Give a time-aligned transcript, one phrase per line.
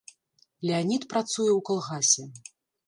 [0.69, 2.23] Леанід працуе ў калгасе.